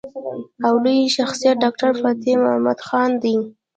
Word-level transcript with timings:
او 0.65 0.73
لوئ 0.83 0.99
شخصيت 1.17 1.55
ډاکټر 1.63 1.89
فتح 2.01 2.35
مند 2.63 2.79
خان 2.87 3.09
دے۔ 3.21 3.33